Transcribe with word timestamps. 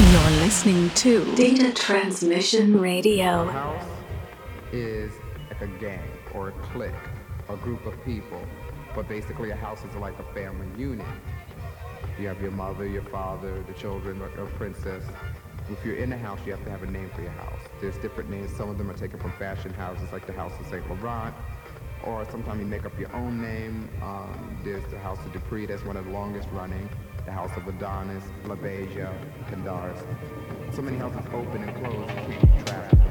You're 0.00 0.30
listening 0.40 0.88
to 0.90 1.34
Data 1.34 1.74
Transmission 1.74 2.80
Radio. 2.80 3.46
A 3.46 3.52
house 3.52 3.86
is 4.72 5.12
like 5.50 5.60
a 5.60 5.66
gang 5.78 6.00
or 6.32 6.48
a 6.48 6.52
clique, 6.52 6.94
a 7.50 7.56
group 7.56 7.84
of 7.84 8.02
people. 8.02 8.40
But 8.94 9.08
basically, 9.08 9.50
a 9.50 9.54
house 9.54 9.84
is 9.84 9.94
like 9.96 10.18
a 10.18 10.22
family 10.32 10.66
unit. 10.78 11.06
You 12.18 12.28
have 12.28 12.40
your 12.40 12.50
mother, 12.50 12.86
your 12.86 13.02
father, 13.02 13.62
the 13.64 13.74
children, 13.74 14.22
a 14.22 14.46
princess. 14.56 15.04
If 15.68 15.84
you're 15.84 15.96
in 15.96 16.14
a 16.14 16.18
house, 16.18 16.40
you 16.46 16.52
have 16.52 16.64
to 16.64 16.70
have 16.70 16.82
a 16.82 16.90
name 16.90 17.10
for 17.14 17.20
your 17.20 17.32
house. 17.32 17.60
There's 17.82 17.98
different 17.98 18.30
names. 18.30 18.56
Some 18.56 18.70
of 18.70 18.78
them 18.78 18.90
are 18.90 18.96
taken 18.96 19.20
from 19.20 19.32
fashion 19.32 19.74
houses, 19.74 20.10
like 20.12 20.26
the 20.26 20.32
House 20.32 20.58
of 20.58 20.66
Saint 20.68 20.88
Laurent 20.88 21.34
or 22.04 22.26
sometimes 22.30 22.60
you 22.60 22.66
make 22.66 22.84
up 22.84 22.98
your 22.98 23.12
own 23.14 23.40
name. 23.40 23.88
Um, 24.02 24.58
there's 24.64 24.84
the 24.90 24.98
House 24.98 25.18
of 25.24 25.32
Dupree, 25.32 25.66
that's 25.66 25.84
one 25.84 25.96
of 25.96 26.04
the 26.04 26.10
longest 26.10 26.48
running. 26.52 26.88
The 27.24 27.32
House 27.32 27.50
of 27.56 27.68
Adonis, 27.68 28.24
LaBeija, 28.44 29.12
Candaris. 29.50 30.74
So 30.74 30.82
many 30.82 30.96
houses 30.96 31.20
open 31.32 31.62
and 31.62 31.84
close, 31.84 33.09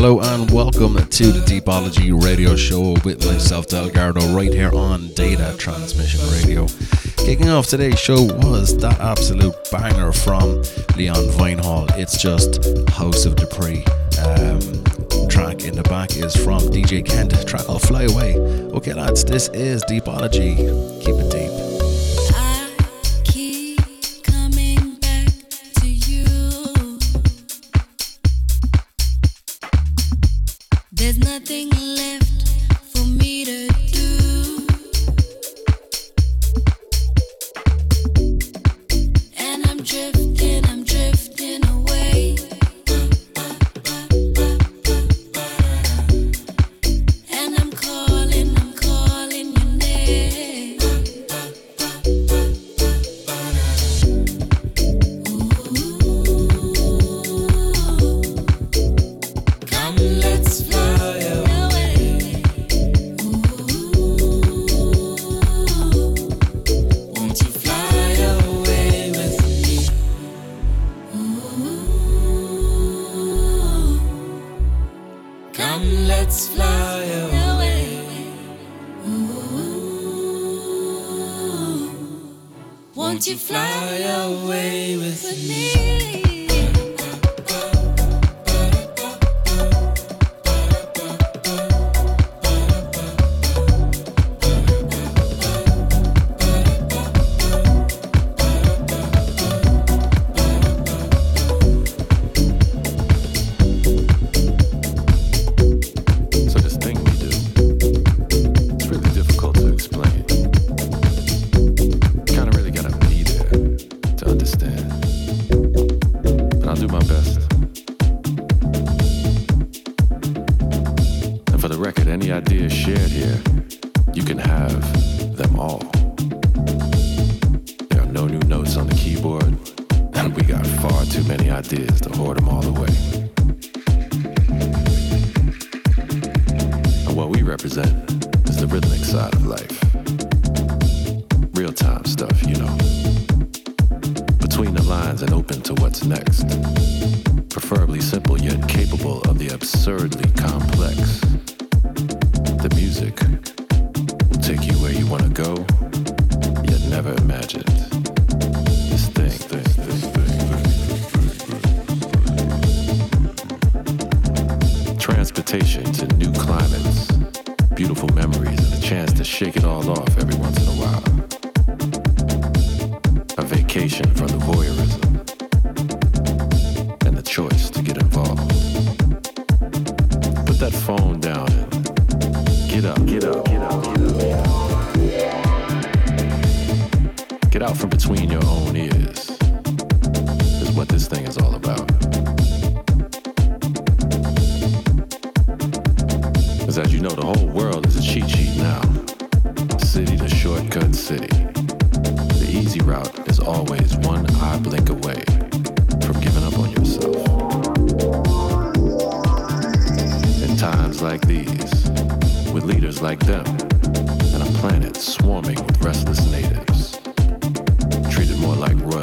Hello 0.00 0.20
and 0.20 0.48
welcome 0.52 0.94
to 0.94 1.32
the 1.32 1.40
Deepology 1.40 2.12
Radio 2.22 2.54
Show 2.54 2.92
with 3.04 3.26
myself, 3.26 3.66
Delgado, 3.66 4.20
right 4.32 4.52
here 4.52 4.72
on 4.72 5.08
Data 5.14 5.56
Transmission 5.58 6.20
Radio. 6.30 6.68
Kicking 7.16 7.48
off 7.48 7.66
today's 7.66 7.98
show 7.98 8.22
was 8.22 8.76
that 8.76 9.00
absolute 9.00 9.56
banger 9.72 10.12
from 10.12 10.62
Leon 10.96 11.24
Vynehall. 11.32 11.90
It's 11.98 12.16
just 12.22 12.64
House 12.90 13.26
of 13.26 13.34
Dupree. 13.34 13.84
Um, 14.24 14.60
track 15.28 15.64
in 15.64 15.74
the 15.74 15.84
back 15.88 16.16
is 16.16 16.36
from 16.36 16.60
DJ 16.70 17.04
Kent. 17.04 17.32
Track 17.48 17.68
I'll 17.68 17.80
Fly 17.80 18.04
Away. 18.04 18.36
Okay, 18.38 18.94
lads, 18.94 19.24
this 19.24 19.48
is 19.48 19.82
Deepology. 19.86 20.58
Keep 21.04 21.16
it 21.16 21.32
deep. 21.32 21.57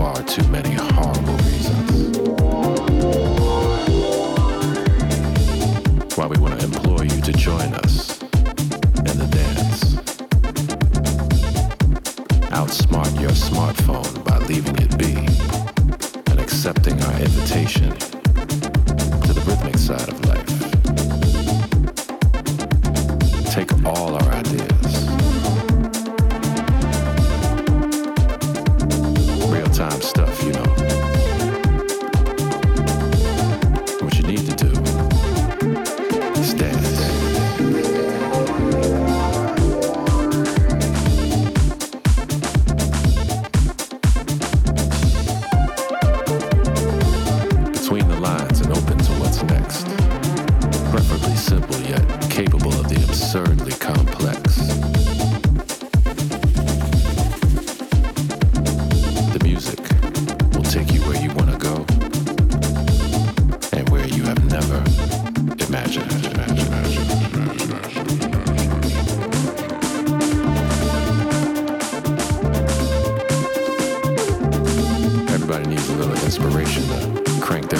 far 0.00 0.22
too 0.22 0.42
many 0.48 0.72
horrible 0.72 1.36
reasons. 1.44 1.89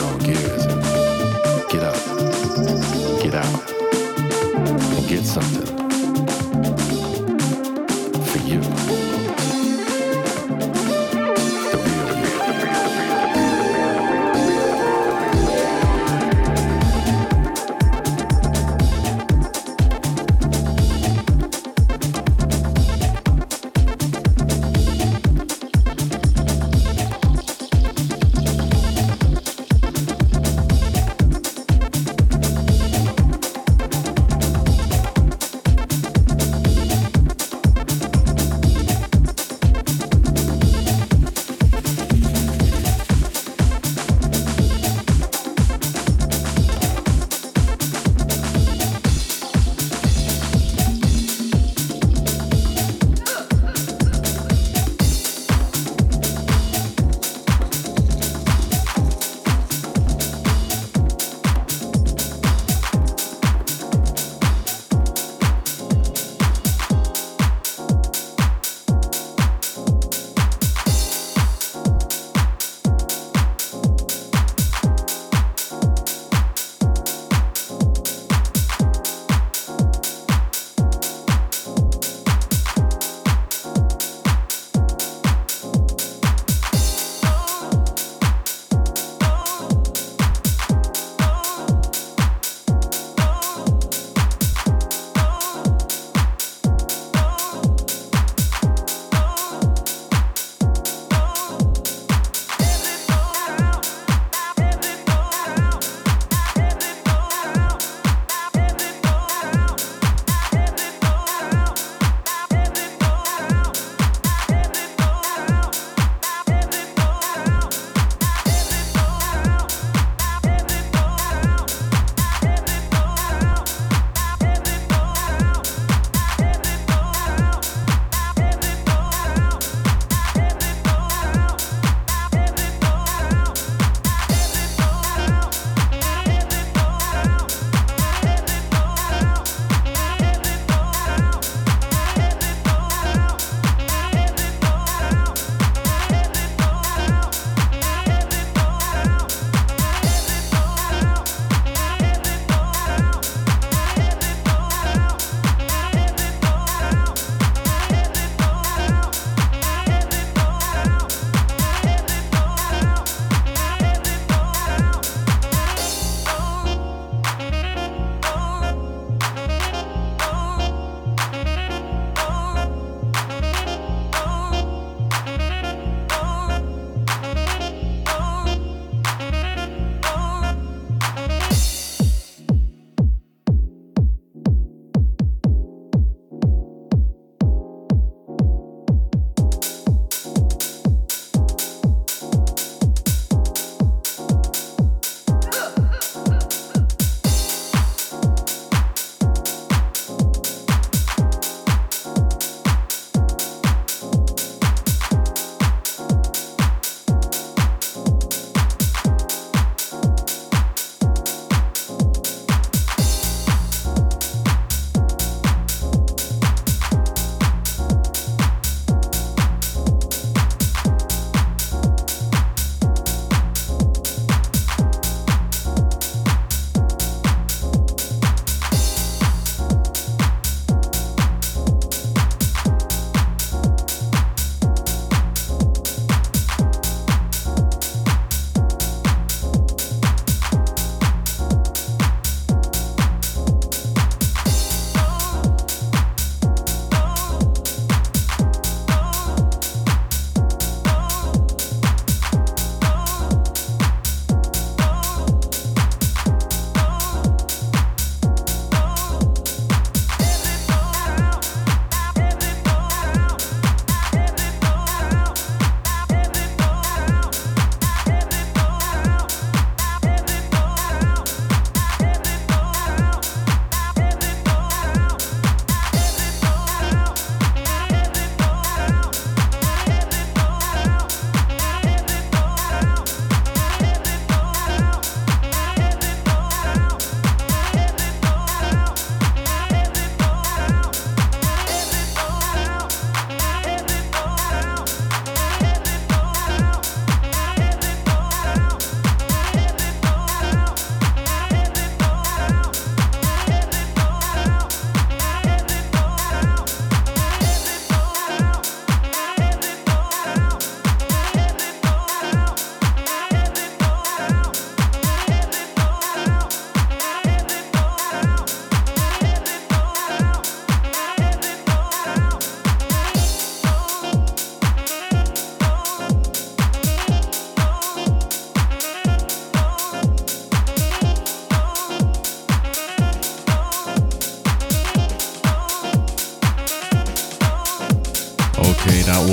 To 0.00 0.18
crank 0.24 0.49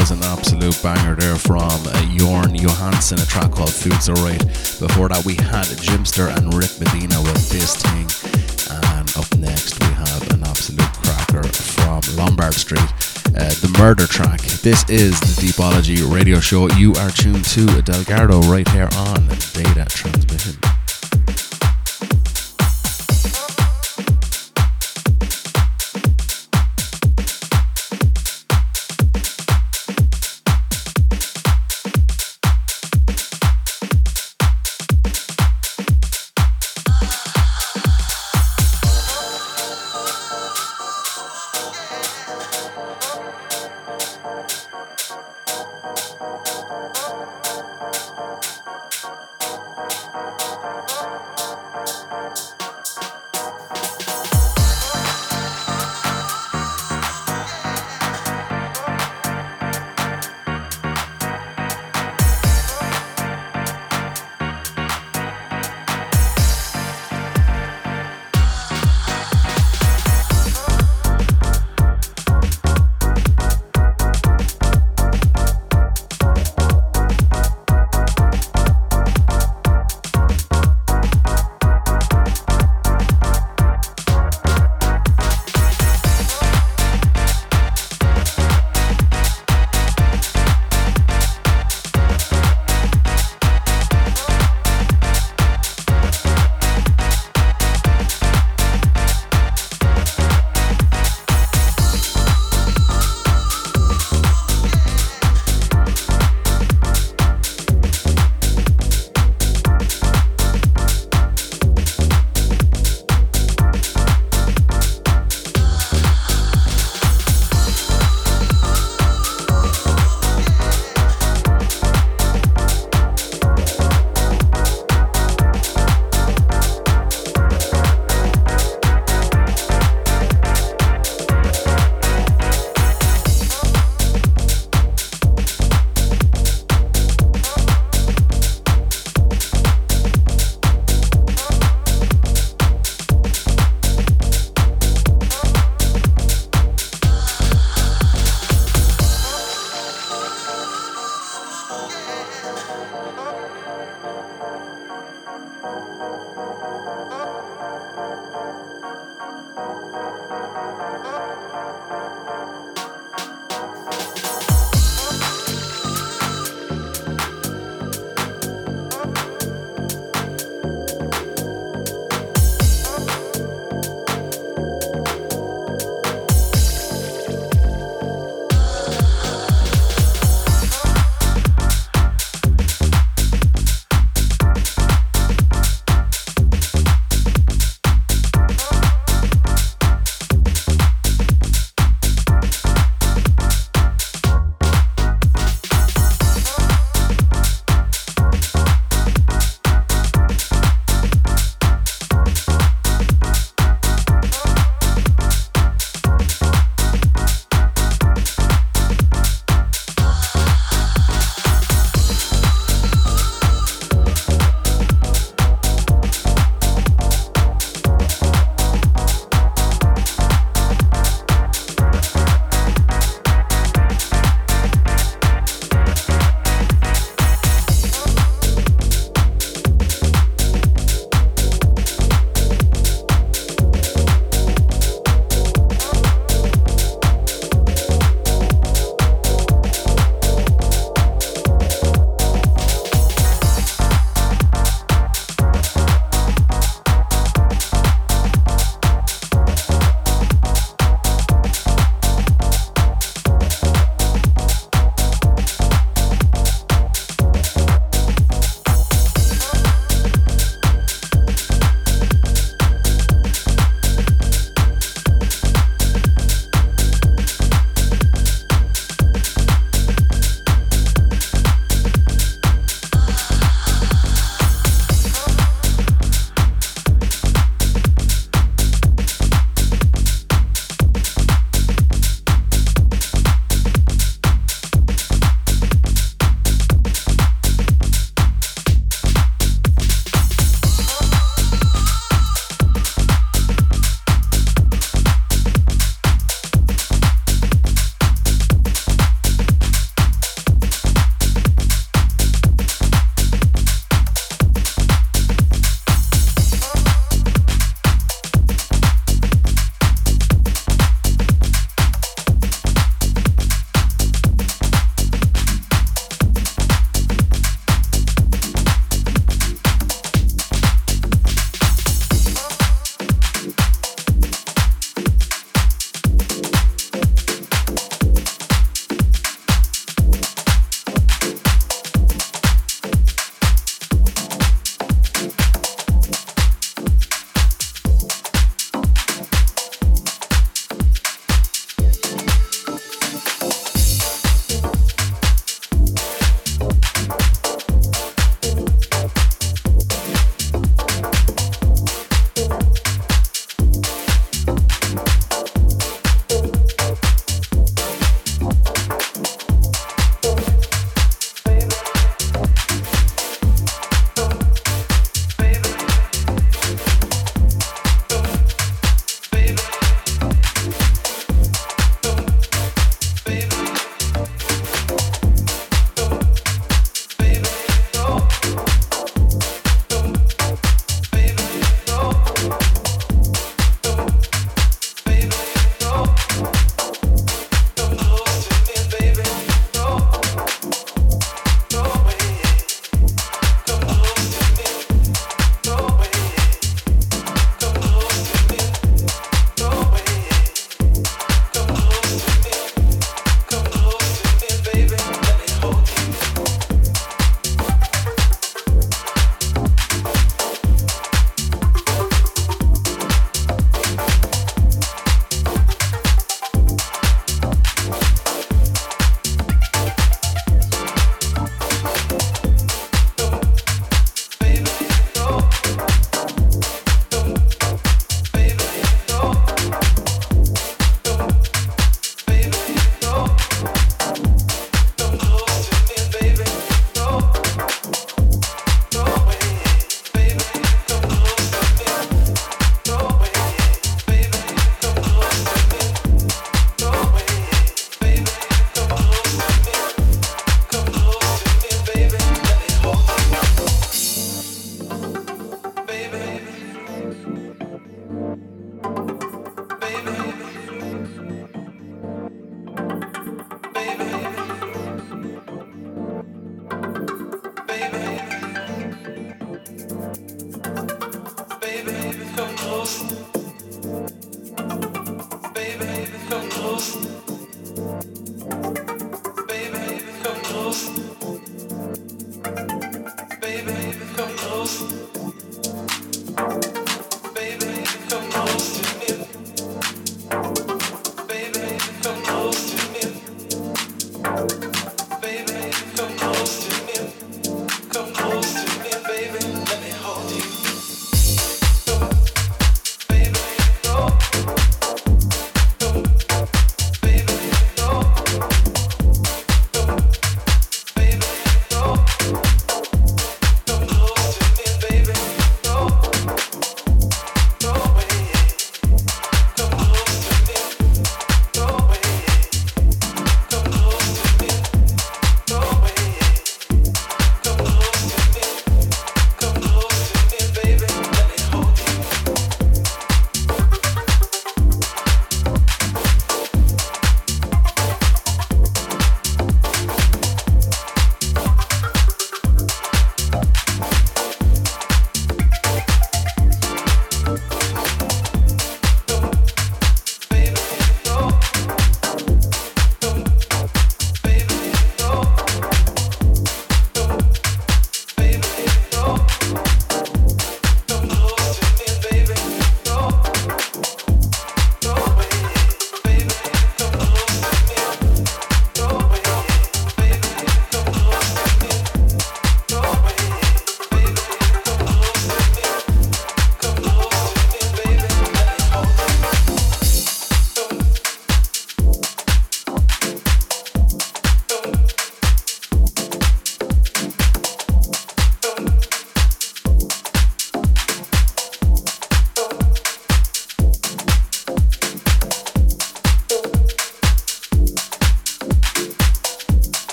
was 0.00 0.10
an 0.10 0.22
absolute 0.22 0.78
banger 0.82 1.14
there 1.14 1.36
from 1.36 1.60
uh, 1.60 1.92
Jorn 2.16 2.58
Johansson, 2.58 3.18
a 3.18 3.26
track 3.26 3.50
called 3.50 3.72
Food's 3.72 4.08
Alright. 4.08 4.40
Before 4.78 5.08
that, 5.08 5.24
we 5.24 5.34
had 5.34 5.66
Jimpster 5.82 6.34
and 6.34 6.54
Rick 6.54 6.78
Medina 6.80 7.20
with 7.20 7.50
This 7.50 7.76
Thing. 7.76 8.06
And 8.70 9.08
up 9.16 9.28
next, 9.38 9.78
we 9.80 9.92
have 9.92 10.30
an 10.32 10.42
absolute 10.42 10.92
cracker 11.02 11.42
from 11.42 12.00
Lombard 12.16 12.54
Street, 12.54 12.80
uh, 13.36 13.50
the 13.60 13.74
murder 13.78 14.06
track. 14.06 14.40
This 14.62 14.88
is 14.88 15.18
the 15.20 15.46
Deepology 15.46 16.00
radio 16.10 16.40
show. 16.40 16.68
You 16.70 16.94
are 16.94 17.10
tuned 17.10 17.44
to 17.46 17.82
Delgado 17.82 18.40
right 18.42 18.68
here 18.68 18.88
on 18.96 19.26
Data 19.52 19.86
Transmission. 19.88 20.69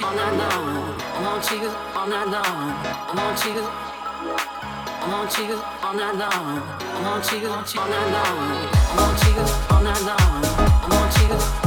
want 0.00 0.16
you 0.16 0.20
all 0.20 0.30
night 0.30 0.36
long. 0.36 1.00
I 1.00 1.22
want 1.22 1.50
you 1.50 1.68
all 1.94 2.08
night 2.08 2.28
long. 2.28 2.44
I 2.44 3.14
want 3.14 3.44
you. 3.44 3.62
I 4.38 5.10
want 5.10 5.38
you 5.38 5.54
all 5.82 5.94
night 5.94 6.16
long. 6.16 6.62
I 6.80 7.02
want 7.02 7.32
you 7.32 7.48
all 7.48 7.62
night 7.62 8.10
long. 8.12 8.66
I 8.76 8.96
want 8.98 9.22
you 9.24 9.74
all 9.74 9.82
night 9.82 10.02
long. 10.02 10.44
I 10.56 10.88
want 10.90 11.62
you. 11.62 11.65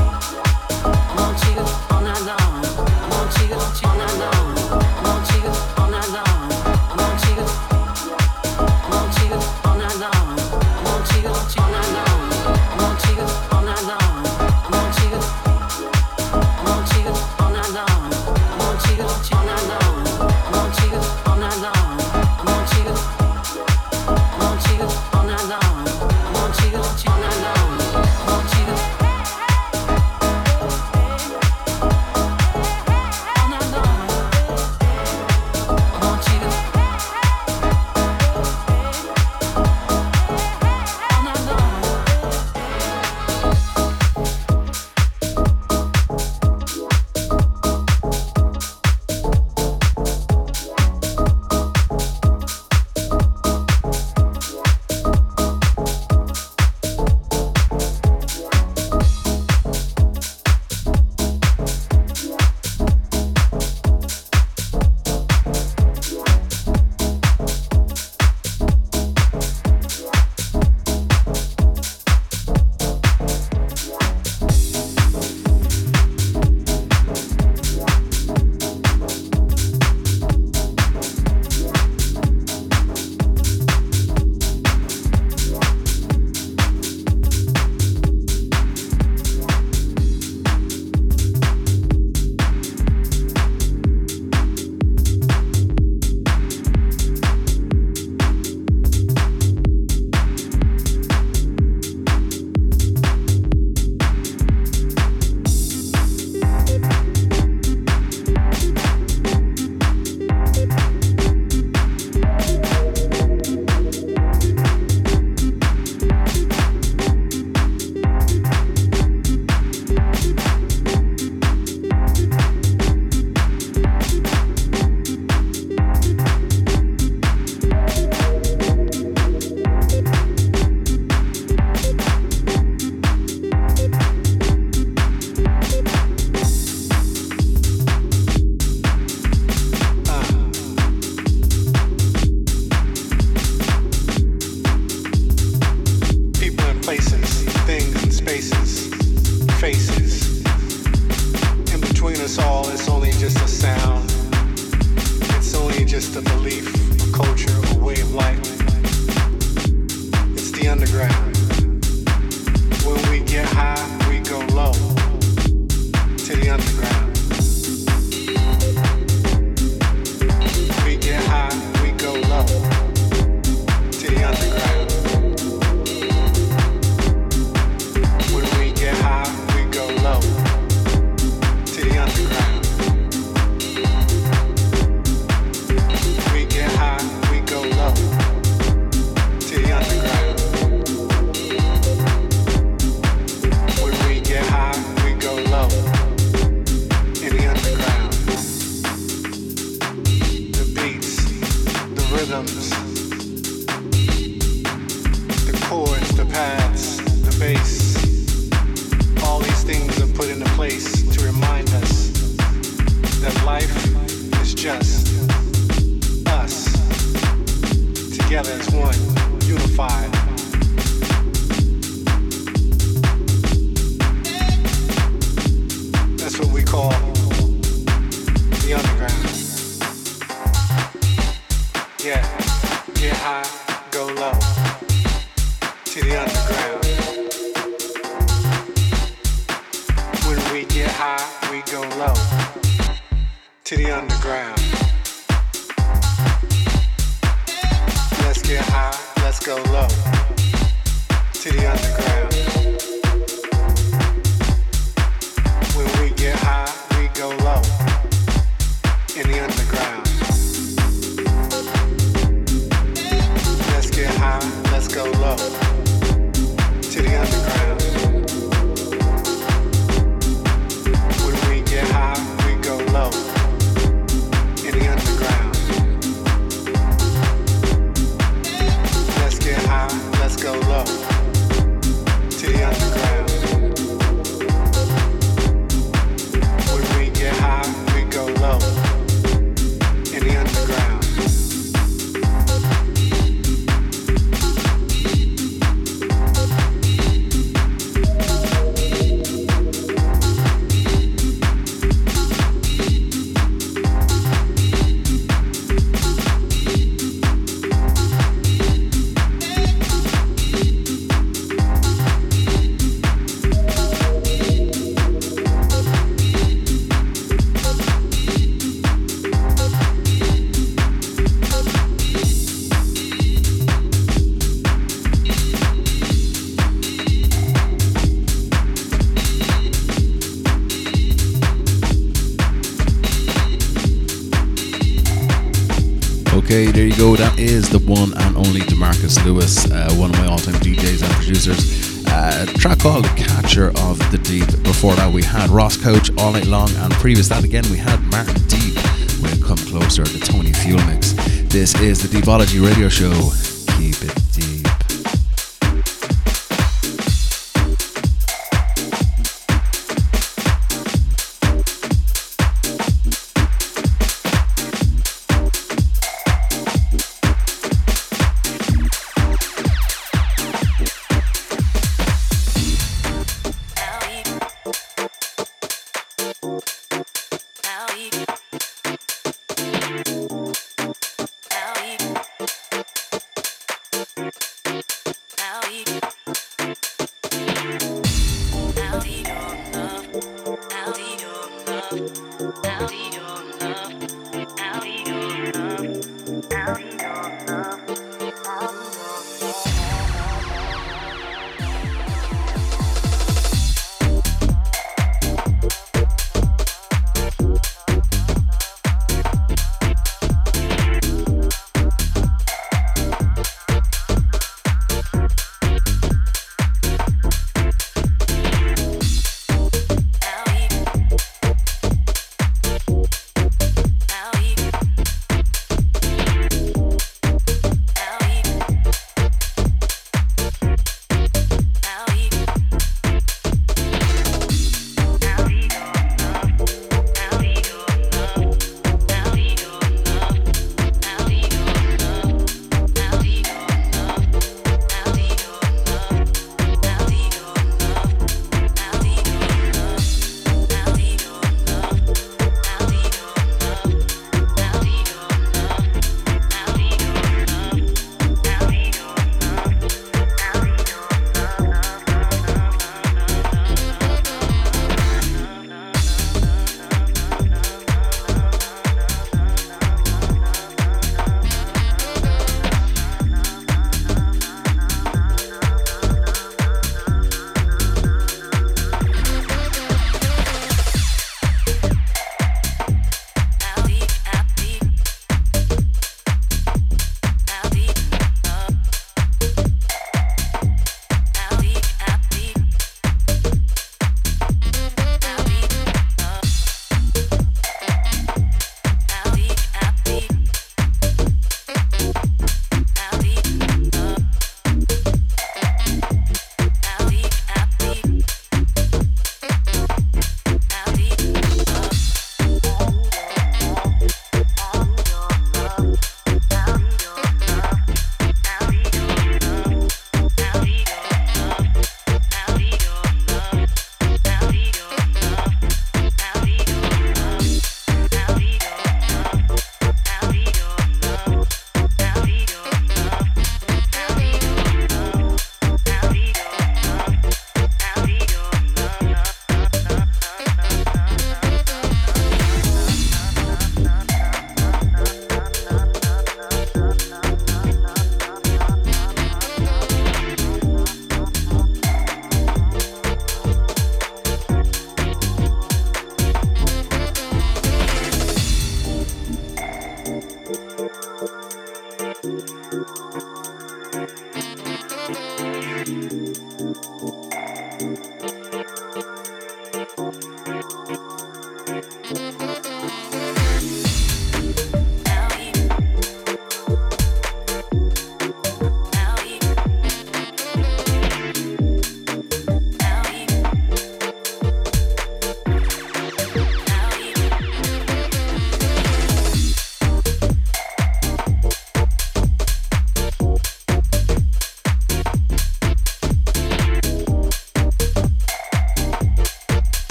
Only 339.10 339.22
DeMarkus 339.22 339.26
Lewis, 339.26 339.72
uh, 339.72 339.94
one 339.96 340.10
of 340.12 340.18
my 340.18 340.28
all-time 340.28 340.56
DJs 340.56 341.04
and 341.04 341.14
producers. 341.14 342.06
Uh, 342.08 342.46
a 342.48 342.58
track 342.58 342.80
called 342.80 343.06
"The 343.06 343.24
Catcher 343.24 343.70
of 343.80 343.98
the 344.12 344.18
Deep." 344.18 344.46
Before 344.64 344.96
that, 344.96 345.12
we 345.12 345.24
had 345.24 345.50
Ross 345.50 345.78
Couch 345.78 346.12
all 346.18 346.34
night 346.34 346.46
long, 346.46 346.70
and 346.78 346.92
previous 346.94 347.28
that 347.30 347.44
again, 347.44 347.64
we 347.72 347.78
had 347.78 348.02
Martin 348.12 348.42
Deep 348.48 348.76
with 349.22 349.44
"Come 349.44 349.58
Closer," 349.58 350.04
the 350.04 350.20
Tony 350.20 350.54
Fuel 350.54 350.84
mix. 350.86 351.14
This 351.52 351.80
is 351.82 352.02
the 352.02 352.08
Deepology 352.08 352.66
Radio 352.66 352.90
Show. 352.90 353.49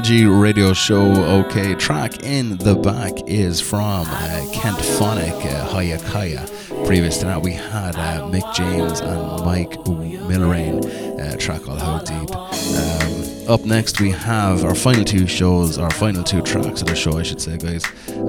Deepology 0.00 0.42
radio 0.42 0.72
show. 0.72 1.12
Okay, 1.44 1.74
track 1.74 2.22
in 2.22 2.56
the 2.56 2.74
back 2.74 3.12
is 3.26 3.60
from 3.60 4.06
uh, 4.08 4.46
Kent 4.52 4.80
Phonic, 4.80 5.34
uh, 5.34 5.68
Hayakaya. 5.68 6.86
Previous 6.86 7.18
to 7.18 7.26
that, 7.26 7.42
we 7.42 7.52
had 7.52 7.96
uh, 7.96 8.22
Mick 8.30 8.54
James 8.54 9.00
and 9.00 9.44
Mike 9.44 9.72
Millrain, 9.84 10.82
uh, 11.20 11.36
track 11.36 11.62
called 11.62 11.80
How 11.80 11.98
Deep. 11.98 12.34
Um, 12.34 13.52
up 13.52 13.66
next, 13.66 14.00
we 14.00 14.10
have 14.10 14.64
our 14.64 14.74
final 14.74 15.04
two 15.04 15.26
shows, 15.26 15.76
our 15.76 15.90
final 15.90 16.24
two 16.24 16.40
tracks 16.40 16.80
of 16.80 16.88
the 16.88 16.96
show, 16.96 17.18
I 17.18 17.22
should 17.22 17.40
say, 17.40 17.58
guys. 17.58 17.84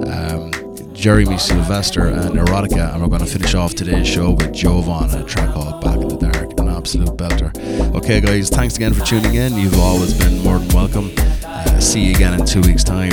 Um, 0.06 0.50
Jeremy 0.92 1.38
Sylvester 1.38 2.08
and 2.08 2.34
Erotica, 2.34 2.92
and 2.92 3.02
we're 3.02 3.08
going 3.08 3.24
to 3.24 3.26
finish 3.26 3.54
off 3.54 3.74
today's 3.74 4.06
show 4.06 4.32
with 4.32 4.52
Jovonn, 4.52 5.18
a 5.18 5.24
track 5.24 5.54
called 5.54 5.82
Back 5.82 5.96
in 5.96 6.08
the 6.08 6.16
Dark, 6.18 6.60
an 6.60 6.68
absolute 6.68 7.16
belter. 7.16 7.50
Okay, 7.94 8.20
guys, 8.20 8.50
thanks 8.50 8.76
again 8.76 8.92
for 8.92 9.04
tuning 9.06 9.34
in. 9.34 9.54
You've 9.54 9.80
always 9.80 10.12
been 10.12 10.42
more 10.42 10.58
than 10.58 10.68
welcome. 10.68 11.31
Uh, 11.66 11.80
see 11.80 12.00
you 12.04 12.10
again 12.14 12.38
in 12.38 12.44
two 12.44 12.60
weeks' 12.60 12.84
time. 12.84 13.12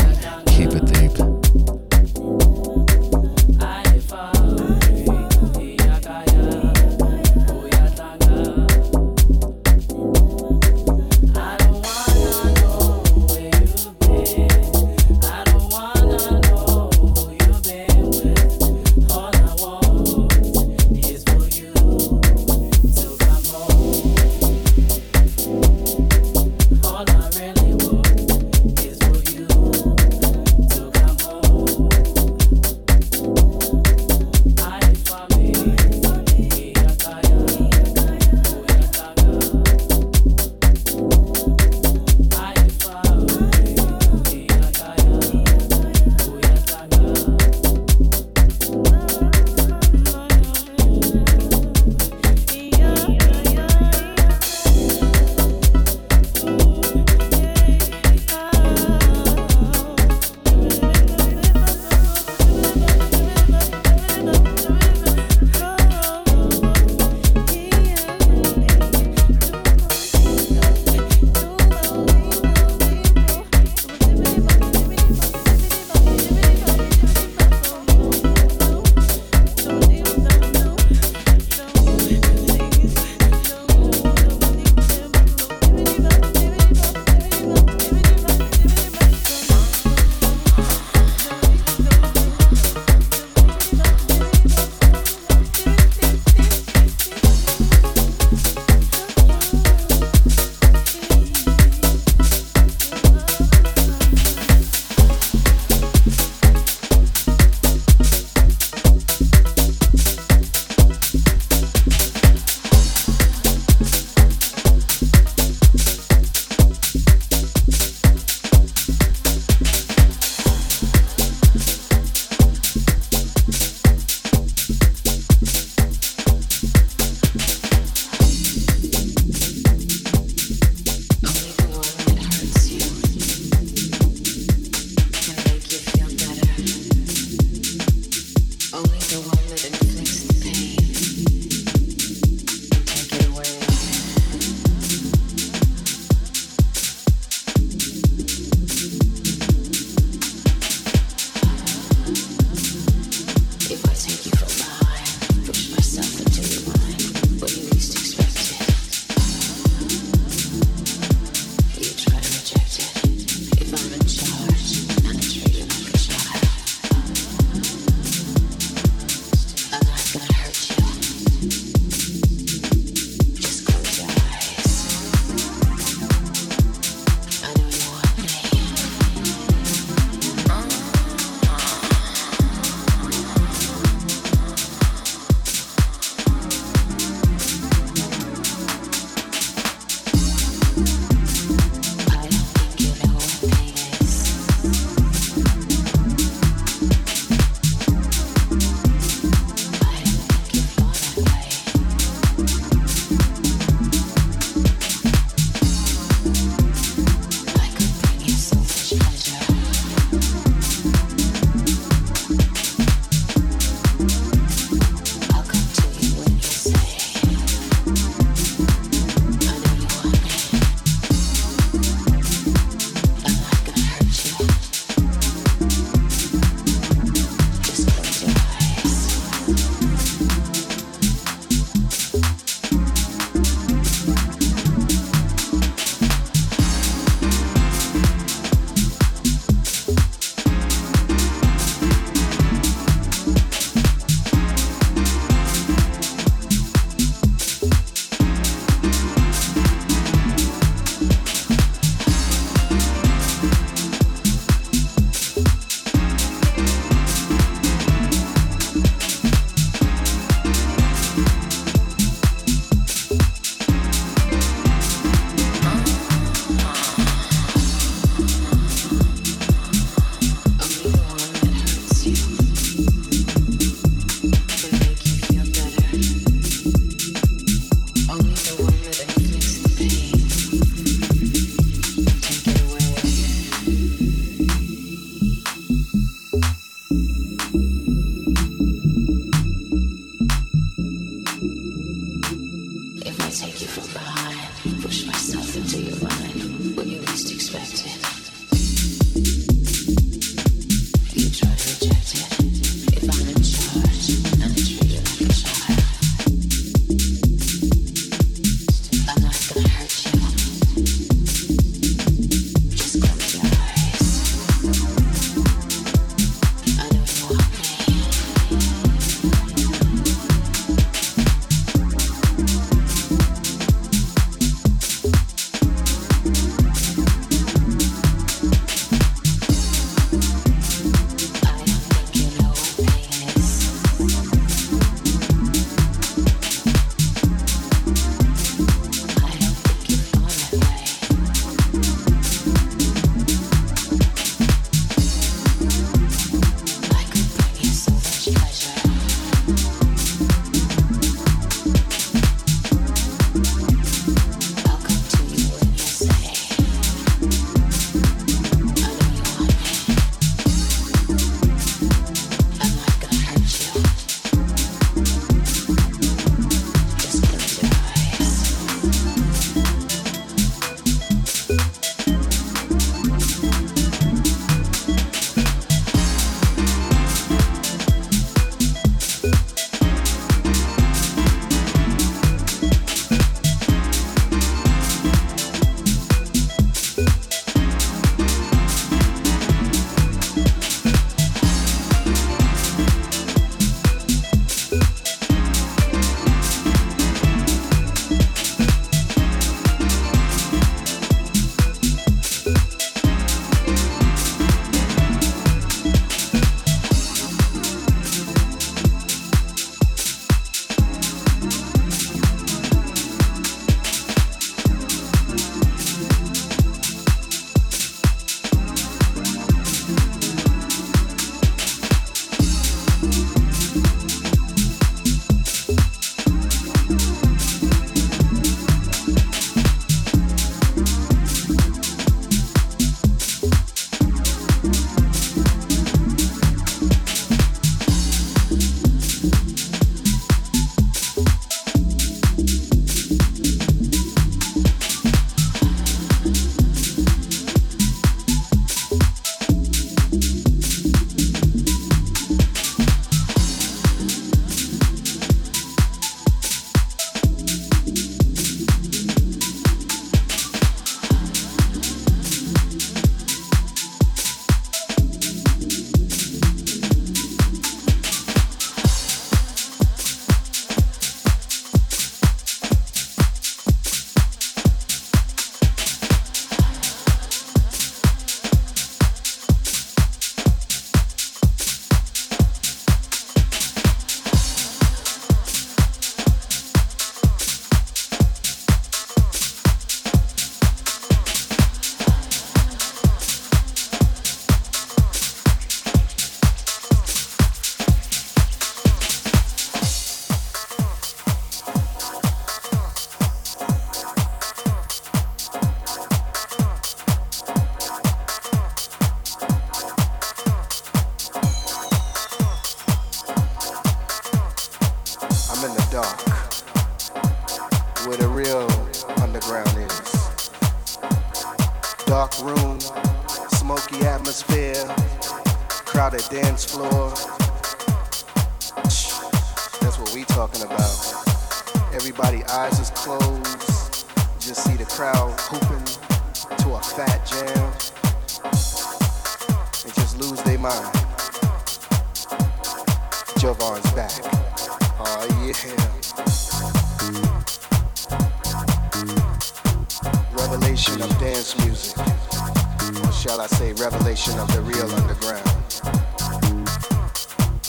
Of 551.09 551.19
dance 551.19 551.57
music. 551.65 551.97
Or 551.97 553.11
shall 553.11 553.41
I 553.41 553.47
say 553.47 553.73
revelation 553.73 554.37
of 554.39 554.51
the 554.53 554.61
real 554.61 554.89
underground. 554.91 555.45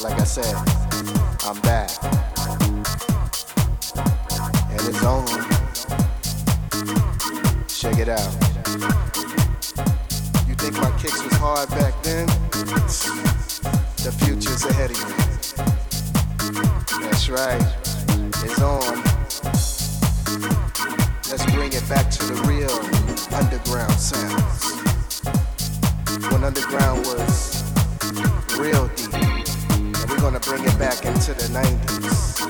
Like 0.03 0.19
I 0.21 0.25
said, 0.25 0.55
I'm 1.45 1.61
back. 1.63 1.91
And 4.71 4.81
it's 4.89 5.05
on. 5.05 5.27
Check 7.69 7.99
it 7.99 8.09
out. 8.09 8.33
You 10.49 10.55
think 10.55 10.75
my 10.75 10.91
kicks 10.99 11.23
was 11.23 11.35
hard 11.35 11.69
back 11.71 12.03
then? 12.03 12.27
The 14.03 14.13
future's 14.25 14.65
ahead 14.65 14.91
of 14.91 14.99
you. 14.99 15.05
That's 17.03 17.29
right. 17.29 17.63
It's 18.45 18.61
on. 18.61 19.05
Let's 21.31 21.45
bring 21.53 21.73
it 21.73 21.89
back 21.89 22.11
to 22.11 22.25
the 22.25 22.35
real 22.49 23.00
underground 23.33 23.93
sounds. 23.93 25.23
When 26.31 26.45
underground 26.45 27.05
was 27.07 27.63
real 28.59 28.89
deep. 28.89 29.15
And 29.75 30.11
we're 30.11 30.21
gonna 30.21 30.41
bring 30.41 30.65
it 30.65 30.79
back 30.79 31.05
into 31.05 31.35
the 31.35 31.49
90s. 31.53 32.41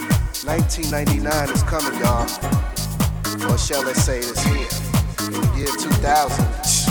1999 0.47 1.51
is 1.51 1.63
coming, 1.65 1.99
y'all. 2.01 2.29
Or 3.51 3.59
shall 3.59 3.89
I 3.89 3.93
say 3.93 4.19
it's 4.19 4.43
here. 4.43 4.69
In 5.27 5.41
the 5.41 5.53
year 5.57 5.73
2000, 5.79 6.45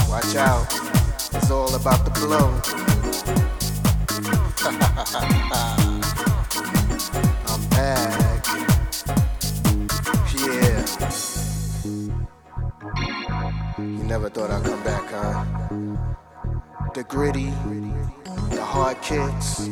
watch 0.08 0.36
out. 0.36 0.66
It's 1.34 1.50
all 1.50 1.74
about 1.74 2.04
the 2.04 2.10
blow. 2.20 2.60
The 16.92 17.04
gritty, 17.04 17.50
the 18.50 18.64
hard 18.64 19.00
kicks, 19.00 19.68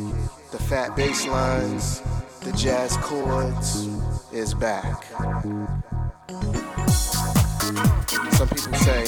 the 0.51 0.57
fat 0.57 0.95
bass 0.95 1.27
lines, 1.27 2.01
the 2.41 2.53
jazz 2.53 2.95
chords 2.97 3.87
is 4.31 4.53
back. 4.53 5.03
Some 8.31 8.47
people 8.47 8.73
say, 8.79 9.03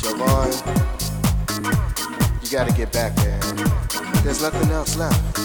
Jovonn, 0.00 0.50
you 2.42 2.50
gotta 2.50 2.72
get 2.72 2.90
back 2.90 3.14
there. 3.16 3.40
There's 4.22 4.40
nothing 4.40 4.70
else 4.70 4.96
left. 4.96 5.36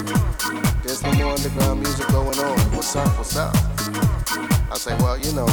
There's 0.82 1.02
no 1.02 1.12
more 1.12 1.32
underground 1.34 1.82
music 1.82 2.08
going 2.08 2.38
on. 2.38 2.58
What's 2.74 2.96
up? 2.96 3.08
What's 3.18 3.36
up? 3.36 3.54
I 4.72 4.76
say, 4.76 4.96
well, 5.00 5.18
you 5.18 5.32
know, 5.34 5.46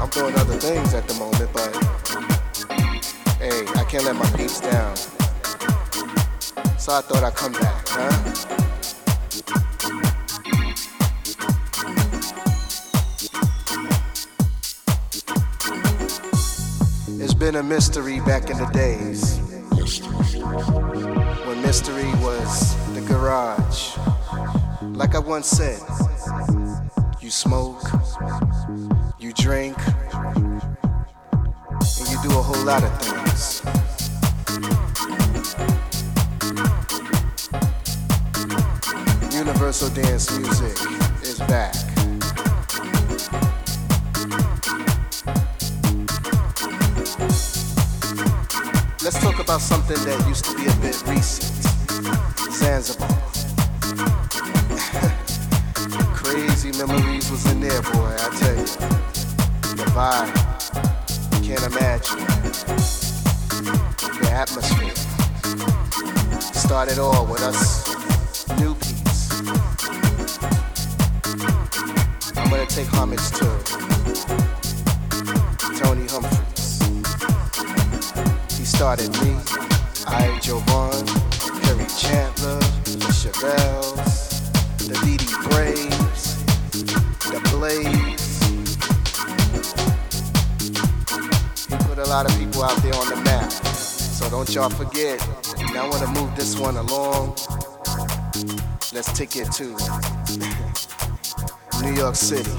I'm 0.00 0.08
doing 0.08 0.34
other 0.36 0.58
things 0.58 0.94
at 0.94 1.06
the 1.06 1.14
moment, 1.14 1.52
but 1.52 1.76
hey, 3.36 3.66
I 3.78 3.84
can't 3.84 4.04
let 4.04 4.16
my 4.16 4.30
peeps 4.30 4.60
down. 4.60 4.96
So 6.88 6.94
I 6.94 7.02
thought 7.02 7.22
I'd 7.22 7.34
come 7.34 7.52
back, 7.52 7.86
huh? 7.86 8.08
It's 17.22 17.34
been 17.34 17.56
a 17.56 17.62
mystery 17.62 18.20
back 18.20 18.48
in 18.48 18.56
the 18.56 18.64
days. 18.72 19.38
When 21.46 21.60
mystery 21.60 22.10
was 22.22 22.74
the 22.94 23.02
garage. 23.02 23.98
Like 24.96 25.14
I 25.14 25.18
once 25.18 25.46
said, 25.48 25.82
you 27.20 27.28
smoke, 27.28 27.82
you 29.18 29.34
drink, 29.34 29.76
and 30.14 30.56
you 32.08 32.18
do 32.22 32.30
a 32.30 32.42
whole 32.42 32.64
lot 32.64 32.82
of 32.82 32.98
things. 33.02 33.87
Universal 39.68 40.02
dance 40.02 40.26
music 40.38 40.76
is 41.24 41.38
back. 41.40 41.74
Let's 49.02 49.18
talk 49.20 49.38
about 49.40 49.60
something 49.60 50.02
that 50.06 50.24
used 50.26 50.46
to 50.46 50.56
be 50.56 50.68
a 50.68 50.74
bit 50.76 51.02
recent. 51.06 51.52
Zanzibar. 52.50 53.08
Crazy 56.14 56.72
memories 56.78 57.30
was 57.30 57.44
in 57.52 57.60
there, 57.60 57.82
boy, 57.82 58.16
I 58.18 58.30
tell 58.38 58.56
you. 58.56 58.64
The 59.76 59.84
vibe, 59.92 60.32
can't 61.44 61.66
imagine. 61.66 62.24
The 64.18 64.30
atmosphere. 64.32 64.94
Started 66.54 66.98
all 66.98 67.26
with 67.26 67.42
us 67.42 67.86
new 68.60 68.74
I'm 72.58 72.64
gonna 72.64 72.74
take 72.74 72.92
homage 72.92 73.30
to 73.38 73.46
Tony 75.78 76.08
Humphries. 76.08 76.80
He 78.58 78.64
started 78.64 79.12
me, 79.22 79.30
I, 80.08 80.36
Jovonn, 80.42 81.06
Kerri 81.62 81.86
Chandler, 82.00 82.58
the 82.82 83.12
Chevelles, 83.14 84.50
the 84.88 84.94
Dee 85.04 85.18
Braves, 85.48 86.24
the 87.30 87.38
Blaze. 87.52 88.40
He 91.68 91.76
put 91.86 91.98
a 91.98 92.08
lot 92.08 92.28
of 92.28 92.36
people 92.40 92.64
out 92.64 92.76
there 92.82 92.96
on 92.96 93.08
the 93.08 93.22
map. 93.24 93.52
So 93.52 94.28
don't 94.30 94.52
y'all 94.52 94.68
forget. 94.68 95.24
Now 95.72 95.86
I 95.86 95.88
wanna 95.88 96.08
move 96.08 96.34
this 96.34 96.58
one 96.58 96.76
along. 96.76 97.36
Let's 98.92 99.12
take 99.16 99.36
it 99.36 99.52
to 99.52 99.76
New 101.82 101.94
York 101.94 102.16
City. 102.16 102.50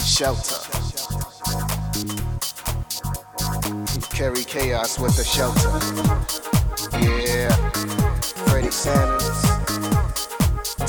Shelter. 0.00 0.60
Carry 4.10 4.44
chaos 4.44 4.98
with 4.98 5.16
the 5.16 5.24
shelter. 5.24 5.70
Yeah. 7.00 7.54
Freddie 8.48 8.70
Sanders. 8.70 9.40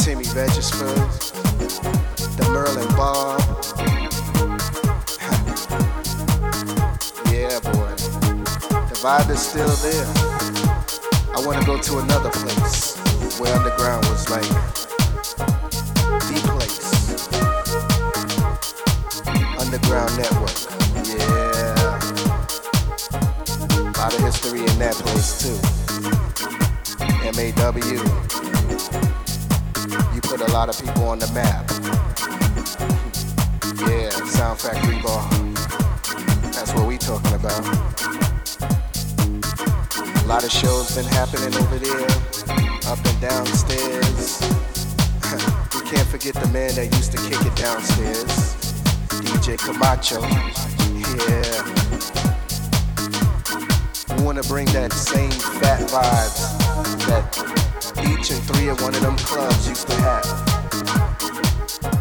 Timmy 0.04 0.26
Regisford. 0.34 0.96
The 2.38 2.48
Merlin 2.52 2.88
Bobb. 2.96 3.42
yeah, 7.32 7.60
boy. 7.62 7.96
The 8.90 8.96
vibe 9.02 9.30
is 9.30 9.42
still 9.42 9.70
there. 9.84 10.06
I 11.36 11.46
want 11.46 11.60
to 11.60 11.66
go 11.66 11.78
to 11.80 12.00
another 12.00 12.30
place 12.32 12.96
where 13.40 13.54
underground 13.56 14.06
was 14.06 14.30
like 14.30 14.75
Underground 19.96 20.18
Network. 20.18 20.52
Yeah. 21.08 21.96
A 23.80 23.98
lot 23.98 24.14
of 24.14 24.20
history 24.20 24.60
in 24.60 24.80
that 24.80 24.96
place 24.96 25.40
too. 25.42 25.58
MAW. 27.32 27.80
You 30.14 30.22
put 30.22 30.42
a 30.42 30.52
lot 30.52 30.70
of 30.70 30.78
people 30.84 31.06
on 31.06 31.20
the 31.20 31.32
map. 31.34 31.72
Yeah, 33.88 34.10
Sound 34.26 34.60
Factory 34.60 35.02
Bar. 35.02 35.30
That's 36.52 36.74
what 36.74 36.88
we 36.88 36.98
talking 36.98 37.34
about. 37.34 37.64
A 40.24 40.28
lot 40.28 40.44
of 40.44 40.52
shows 40.52 40.94
been 40.96 41.06
happening 41.06 41.56
over 41.56 41.78
there, 41.78 42.06
up 42.92 43.00
and 43.06 43.22
downstairs. 43.22 44.42
we 45.74 45.82
can't 45.90 46.08
forget 46.08 46.34
the 46.36 46.50
man 46.52 46.76
that 46.76 46.90
used 46.92 47.12
to 47.14 47.18
kick 47.30 47.46
it 47.46 47.56
downstairs, 47.56 48.55
DJ 49.22 49.58
Camacho. 49.58 50.22
Yeah. 51.28 51.62
We 54.16 54.24
wanna 54.24 54.44
bring 54.44 54.66
that 54.68 54.94
same 54.94 55.32
fat 55.32 55.82
vibes 55.90 56.56
that 57.08 57.56
each 58.08 58.32
and 58.32 58.42
three 58.44 58.70
of 58.70 58.82
one 58.82 58.96
of 58.96 59.02
them 59.02 59.18
clubs 59.18 59.68
used 59.70 59.88
to 59.88 59.96
have. 59.96 60.24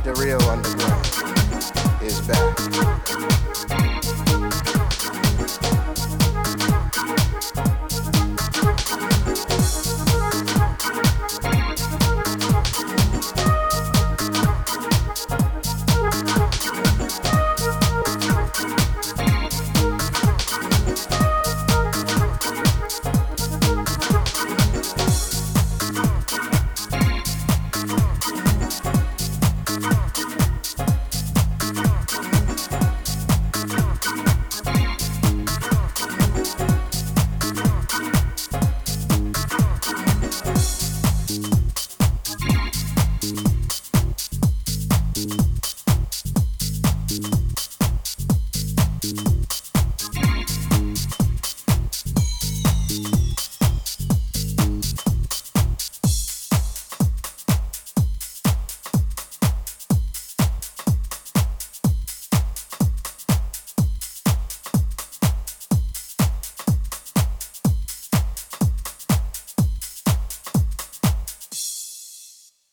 The 0.04 0.14
real 0.14 0.42
underground. 0.42 1.23